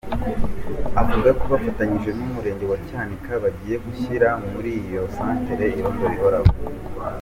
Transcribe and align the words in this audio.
Avuga 1.01 1.29
ko 1.39 1.45
bafatanyije 1.53 2.09
n’Umurenge 2.13 2.65
wa 2.71 2.77
Cyanika 2.87 3.31
bagiye 3.43 3.75
gushyira 3.85 4.29
muri 4.51 4.71
iyo 4.83 5.03
santere 5.15 5.65
irondo 5.79 6.05
rihoraho. 6.13 6.51